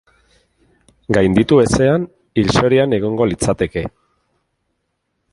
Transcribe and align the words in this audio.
Gainditu 1.17 1.59
ezean, 1.63 2.07
hilzorian 2.43 2.95
egongo 2.99 3.27
litzateke. 3.33 3.85